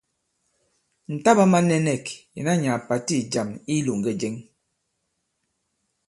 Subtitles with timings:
[1.11, 2.05] Ŋ̀ taɓā mānɛ̄nɛ̂k
[2.39, 4.35] ìnà nyàà pàti ì jàm i ilōŋgɛ jɛŋ.